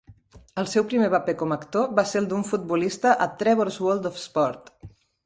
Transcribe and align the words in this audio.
El 0.59 0.67
seu 0.69 0.85
primer 0.93 1.09
paper 1.15 1.35
com 1.41 1.53
a 1.53 1.57
actor 1.63 1.93
va 1.99 2.05
ser 2.13 2.17
el 2.21 2.29
d'un 2.31 2.47
futbolista 2.53 3.13
a 3.27 3.29
"Trevor's 3.43 3.79
World 3.85 4.09
of 4.13 4.19
Sport". 4.23 4.73